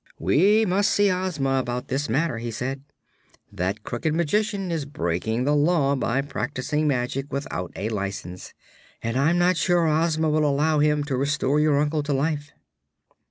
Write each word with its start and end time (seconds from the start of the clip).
"We 0.17 0.65
must 0.65 0.89
see 0.89 1.11
Ozma 1.11 1.59
about 1.59 1.89
this 1.89 2.09
matter," 2.09 2.39
he 2.39 2.49
said. 2.49 2.81
"That 3.51 3.83
Crooked 3.83 4.15
Magician 4.15 4.71
is 4.71 4.83
breaking 4.83 5.43
the 5.43 5.53
Law 5.55 5.95
by 5.95 6.23
practicing 6.23 6.87
magic 6.87 7.31
without 7.31 7.71
a 7.75 7.87
license, 7.89 8.55
and 9.03 9.15
I'm 9.15 9.37
not 9.37 9.57
sure 9.57 9.87
Ozma 9.87 10.27
will 10.27 10.43
allow 10.45 10.79
him 10.79 11.03
to 11.03 11.15
restore 11.15 11.59
your 11.59 11.77
uncle 11.79 12.01
to 12.01 12.13
life." 12.13 12.49